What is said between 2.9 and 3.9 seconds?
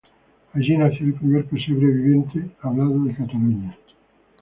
de Cataluña.